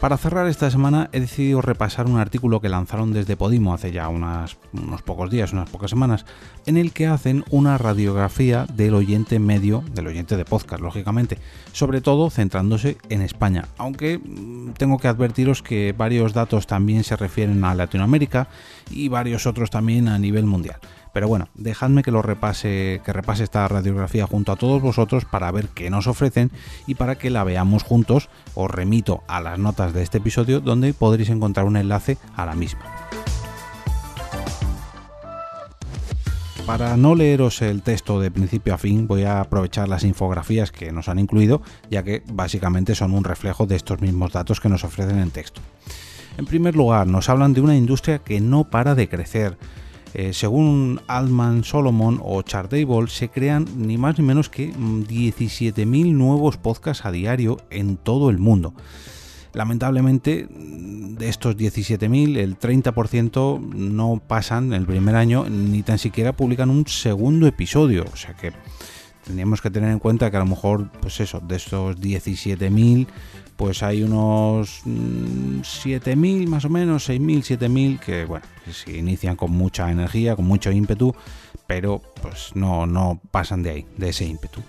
[0.00, 4.08] Para cerrar esta semana he decidido repasar un artículo que lanzaron desde Podimo hace ya
[4.08, 4.56] unos
[5.04, 6.24] pocos días, unas pocas semanas,
[6.66, 11.38] en el que hacen una radiografía del oyente medio, del oyente de podcast, lógicamente,
[11.72, 17.16] sobre todo centrándose en España, aunque mm, tengo que advertiros que varios datos también se
[17.16, 18.46] refieren a Latinoamérica
[18.92, 20.78] y varios otros también a nivel mundial.
[21.18, 25.50] Pero bueno, dejadme que lo repase, que repase esta radiografía junto a todos vosotros para
[25.50, 26.52] ver qué nos ofrecen
[26.86, 28.28] y para que la veamos juntos.
[28.54, 32.54] Os remito a las notas de este episodio donde podréis encontrar un enlace a la
[32.54, 32.82] misma.
[36.64, 40.92] Para no leeros el texto de principio a fin, voy a aprovechar las infografías que
[40.92, 44.84] nos han incluido, ya que básicamente son un reflejo de estos mismos datos que nos
[44.84, 45.62] ofrecen en texto.
[46.36, 49.58] En primer lugar, nos hablan de una industria que no para de crecer,
[50.14, 56.18] eh, según Altman Solomon o Chartable, se crean ni más ni menos que 17.000 mm,
[56.18, 58.74] nuevos podcasts a diario en todo el mundo.
[59.52, 66.70] Lamentablemente, de estos 17.000, el 30% no pasan el primer año ni tan siquiera publican
[66.70, 68.04] un segundo episodio.
[68.12, 68.52] O sea que
[69.24, 73.06] tendríamos que tener en cuenta que a lo mejor, pues eso, de estos 17.000,
[73.58, 79.50] pues hay unos 7.000 mm, más o menos, 6.000, 7.000 que, bueno, se inician con
[79.50, 81.12] mucha energía, con mucho ímpetu,
[81.66, 84.60] pero pues no, no pasan de ahí, de ese ímpetu.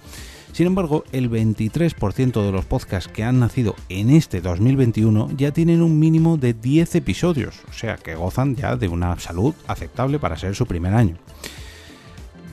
[0.54, 5.84] Sin embargo, el 23% de los podcasts que han nacido en este 2021 ya tienen
[5.84, 10.36] un mínimo de 10 episodios, o sea que gozan ya de una salud aceptable para
[10.36, 11.16] ser su primer año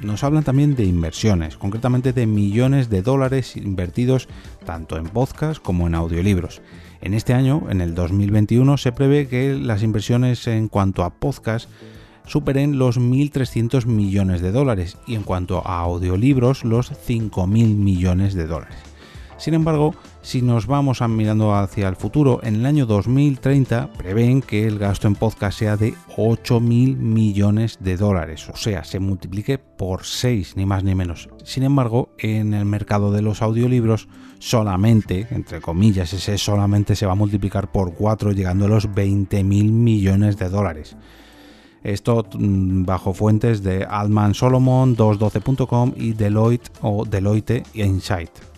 [0.06, 4.28] nos hablan también de inversiones, concretamente de millones de dólares invertidos
[4.64, 6.62] tanto en podcast como en audiolibros.
[7.00, 11.68] En este año, en el 2021, se prevé que las inversiones en cuanto a podcast
[12.26, 18.46] superen los 1.300 millones de dólares y en cuanto a audiolibros los 5.000 millones de
[18.46, 18.85] dólares.
[19.38, 24.66] Sin embargo, si nos vamos mirando hacia el futuro, en el año 2030 prevén que
[24.66, 30.04] el gasto en podcast sea de 8.000 millones de dólares, o sea, se multiplique por
[30.04, 31.28] 6, ni más ni menos.
[31.44, 34.08] Sin embargo, en el mercado de los audiolibros,
[34.38, 39.44] solamente, entre comillas, ese solamente se va a multiplicar por 4, llegando a los 20.000
[39.44, 40.96] millones de dólares.
[41.84, 48.55] Esto mm, bajo fuentes de Altman Solomon, 212.com y Deloitte o Deloitte Insight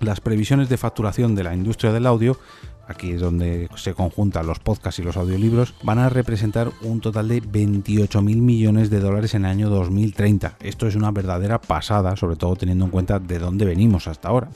[0.00, 2.38] las previsiones de facturación de la industria del audio,
[2.86, 7.28] aquí es donde se conjuntan los podcasts y los audiolibros, van a representar un total
[7.28, 10.56] de 28 mil millones de dólares en el año 2030.
[10.60, 14.48] Esto es una verdadera pasada, sobre todo teniendo en cuenta de dónde venimos hasta ahora.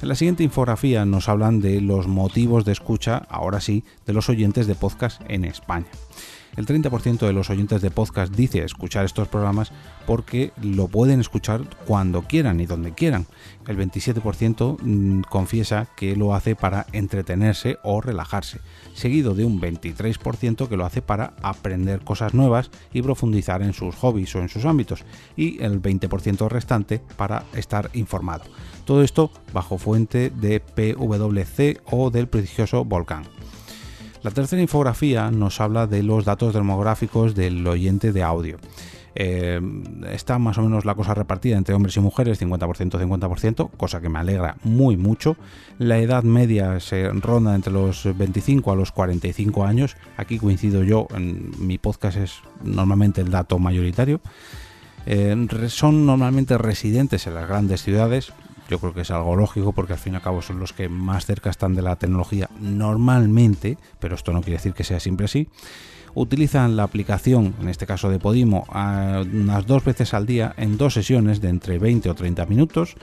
[0.00, 4.28] En la siguiente infografía nos hablan de los motivos de escucha, ahora sí, de los
[4.28, 5.88] oyentes de podcast en España.
[6.56, 9.70] El 30% de los oyentes de podcast dice escuchar estos programas
[10.06, 13.26] porque lo pueden escuchar cuando quieran y donde quieran.
[13.68, 18.60] El 27% mm, confiesa que lo hace para entretenerse o relajarse,
[18.94, 23.94] seguido de un 23% que lo hace para aprender cosas nuevas y profundizar en sus
[23.94, 25.04] hobbies o en sus ámbitos,
[25.36, 28.44] y el 20% restante para estar informado.
[28.84, 33.22] Todo esto bajo fuente de PwC o del prestigioso Volcán.
[34.22, 38.58] La tercera infografía nos habla de los datos demográficos del oyente de audio.
[39.14, 39.58] Eh,
[40.12, 44.10] está más o menos la cosa repartida entre hombres y mujeres, 50%, 50%, cosa que
[44.10, 45.38] me alegra muy mucho.
[45.78, 49.96] La edad media se ronda entre los 25 a los 45 años.
[50.18, 54.20] Aquí coincido yo, en mi podcast es normalmente el dato mayoritario.
[55.06, 55.34] Eh,
[55.68, 58.34] son normalmente residentes en las grandes ciudades,
[58.68, 60.88] yo creo que es algo lógico porque al fin y al cabo son los que
[60.88, 65.24] más cerca están de la tecnología normalmente, pero esto no quiere decir que sea siempre
[65.24, 65.48] así.
[66.14, 70.94] Utilizan la aplicación, en este caso de Podimo, unas dos veces al día en dos
[70.94, 72.96] sesiones de entre 20 o 30 minutos.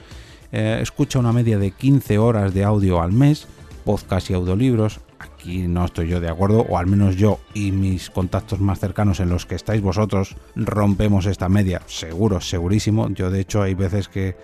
[0.52, 3.46] Eh, escucha una media de 15 horas de audio al mes,
[3.84, 5.00] podcast y audiolibros.
[5.18, 9.20] Aquí no estoy yo de acuerdo, o al menos yo y mis contactos más cercanos
[9.20, 13.08] en los que estáis vosotros rompemos esta media, seguro, segurísimo.
[13.10, 14.36] Yo de hecho hay veces que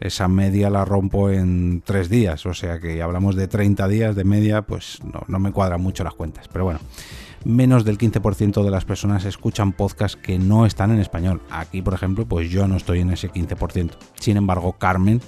[0.00, 4.24] esa media la rompo en tres días, o sea que hablamos de 30 días de
[4.24, 6.80] media, pues no, me cuadran mucho las cuentas, pero bueno.
[7.44, 11.42] Menos del 15% de las personas escuchan podcasts que no están en español.
[11.48, 13.92] Aquí, por ejemplo, pues yo no estoy en ese 15%.
[14.18, 15.20] Sin embargo, Carmen,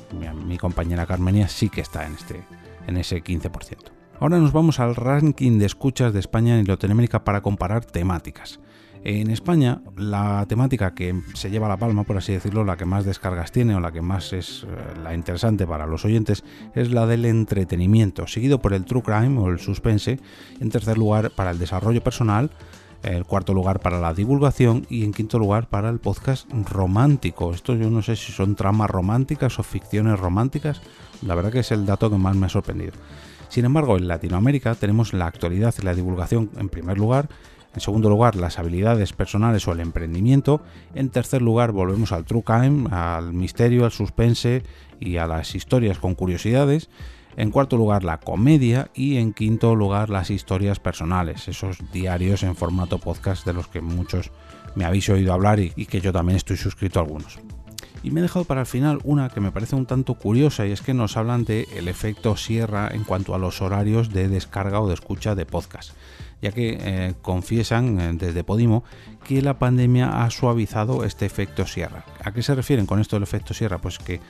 [0.45, 2.43] mi, compañera Carmenia, sí que está en, este,
[2.89, 3.93] en ese 15%.
[4.19, 8.59] Ahora nos vamos al ranking de escuchas de España en Latinoamérica para comparar temáticas.
[9.11, 13.07] En España, la temática que se lleva la palma, por así decirlo, la que más
[13.07, 16.45] descargas tiene o la que más es eh, la interesante para los oyentes,
[16.75, 20.21] es la del entretenimiento, seguido por el true crime o el suspense,
[20.61, 22.51] en tercer lugar para el desarrollo personal,
[23.03, 27.55] en cuarto lugar para la divulgación y en quinto lugar para el podcast romántico.
[27.55, 30.83] Esto yo no sé si son tramas románticas o ficciones románticas,
[31.23, 32.93] la verdad que es el dato que más me ha sorprendido.
[33.49, 37.31] Sin embargo, en Latinoamérica tenemos la actualidad y la divulgación en primer lugar,
[37.79, 40.61] en segundo lugar las habilidades personales o el emprendimiento,
[40.97, 44.65] en tercer lugar volvemos al true crime, al misterio, al suspense
[44.99, 46.91] y a las historias con curiosidades,
[47.37, 48.91] en cuarto lugar la comedia.
[48.95, 53.81] Y en quinto lugar las historias personales, esos diarios en formato podcast de los que
[53.81, 54.33] muchos
[54.75, 57.39] me habéis oído hablar y, que yo también estoy suscrito a algunos.
[58.03, 60.73] Y me he dejado para el final una que me parece un tanto curiosa y
[60.73, 64.81] es que nos hablan de el efecto sierra en cuanto a los horarios de descarga
[64.81, 65.93] o de escucha de podcast,
[66.41, 68.85] ya que eh, confiesan eh, desde Podimo
[69.27, 72.05] que la pandemia ha suavizado este efecto sierra.
[72.23, 73.79] ¿A qué se refieren con esto del efecto sierra?
[73.79, 74.21] Pues que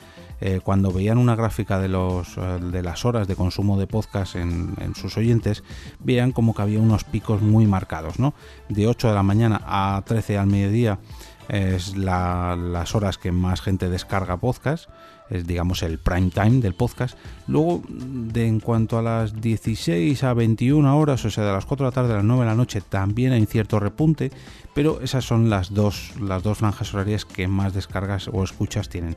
[0.41, 4.95] eh, cuando veían una gráfica de, los, de las horas de consumo de podcast en,
[4.95, 5.63] sus oyentes,
[5.99, 8.35] veían como que había unos picos muy marcados, ¿no?
[8.69, 11.01] De 8 de la mañana a 13 al mediodía
[11.49, 14.89] es las horas que más gente descarga podcast,
[15.31, 17.17] es digamos el prime time del podcast.
[17.47, 21.85] Luego, de, en cuanto a las 16 a 21 horas, o sea, de las 4
[21.85, 24.31] de la tarde a las 9 de la noche, también hay cierto repunte,
[24.75, 29.17] pero esas son las dos, las dos franjas horarias que más descargas o escuchas tienen.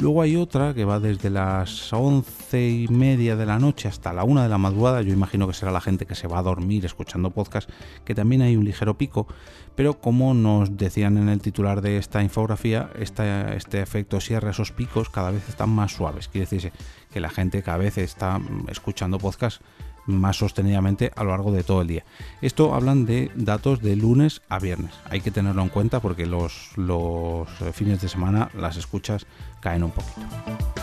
[0.00, 4.22] Luego hay otra que va desde las once y media de la noche hasta la
[4.22, 5.02] una de la madrugada.
[5.02, 7.68] Yo imagino que será la gente que se va a dormir escuchando podcast,
[8.04, 9.26] que también hay un ligero pico.
[9.74, 15.10] Pero como nos decían en el titular de esta infografía, este efecto cierra esos picos
[15.10, 16.28] cada vez están más suaves.
[16.28, 16.72] Quiere decirse
[17.12, 19.60] que la gente cada vez está escuchando podcast
[20.08, 22.04] más sostenidamente a lo largo de todo el día.
[22.42, 24.92] Esto hablan de datos de lunes a viernes.
[25.10, 29.26] Hay que tenerlo en cuenta porque los, los fines de semana las escuchas
[29.60, 30.77] caen un poquito.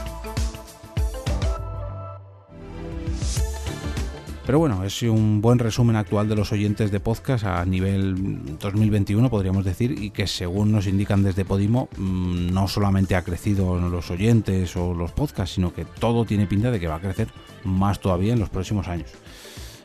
[4.45, 9.27] Pero bueno, es un buen resumen actual de los oyentes de podcast a nivel 2021,
[9.31, 14.11] podríamos decir, y que según nos indican desde Podimo, mm, no solamente ha crecido los
[14.11, 17.27] oyentes o los podcasts, sino que todo tiene pinta de que va a crecer
[17.63, 19.09] más todavía en los próximos años.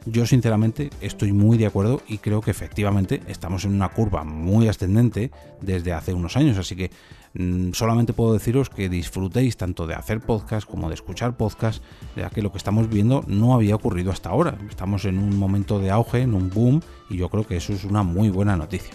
[0.06, 4.66] Yo sinceramente estoy muy de acuerdo y creo que efectivamente estamos en una curva muy
[4.66, 5.30] ascendente
[5.60, 6.90] desde hace unos años, así que
[7.34, 11.82] mm, solamente puedo deciros que disfrutéis tanto de hacer podcast como de escuchar podcast,
[12.16, 14.56] ya que lo que estamos viendo no había ocurrido hasta ahora.
[14.70, 16.80] Estamos en un momento de auge, en un boom,
[17.10, 18.94] y yo creo que eso es una muy buena noticia.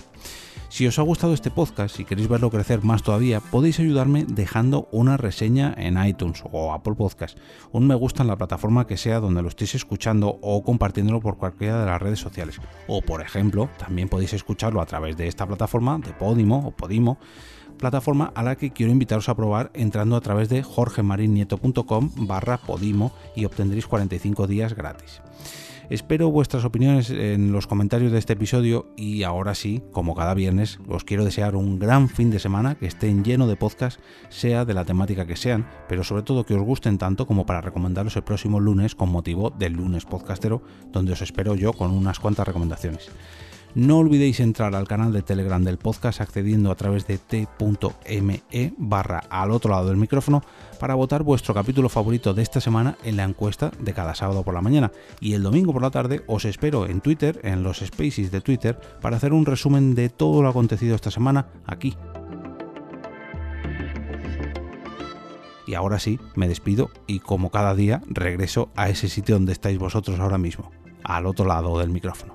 [0.75, 4.89] Si os ha gustado este podcast y queréis verlo crecer más todavía, podéis ayudarme dejando
[4.91, 7.37] una reseña en iTunes o Apple Podcast,
[7.71, 11.37] un me gusta en la plataforma que sea donde lo estéis escuchando o compartiéndolo por
[11.37, 12.59] cualquiera de las redes sociales.
[12.89, 17.19] O por ejemplo, también podéis escucharlo a través de esta plataforma de Podimo o Podimo
[17.77, 23.13] plataforma a la que quiero invitaros a probar entrando a través de jorgemarinieto.com barra podimo
[23.33, 25.21] y obtendréis 45 días gratis.
[25.89, 30.79] Espero vuestras opiniones en los comentarios de este episodio y ahora sí, como cada viernes,
[30.87, 33.99] os quiero desear un gran fin de semana, que estén lleno de podcast,
[34.29, 37.61] sea de la temática que sean, pero sobre todo que os gusten tanto como para
[37.61, 42.19] recomendaros el próximo lunes con motivo del lunes podcastero, donde os espero yo con unas
[42.19, 43.11] cuantas recomendaciones.
[43.75, 49.21] No olvidéis entrar al canal de Telegram del podcast accediendo a través de t.me barra
[49.29, 50.43] al otro lado del micrófono
[50.79, 54.53] para votar vuestro capítulo favorito de esta semana en la encuesta de cada sábado por
[54.53, 54.93] la mañana.
[55.19, 58.79] Y el domingo por la tarde os espero en Twitter, en los spaces de Twitter,
[59.01, 61.97] para hacer un resumen de todo lo acontecido esta semana aquí.
[65.67, 69.77] Y ahora sí, me despido y como cada día regreso a ese sitio donde estáis
[69.77, 70.71] vosotros ahora mismo,
[71.03, 72.34] al otro lado del micrófono.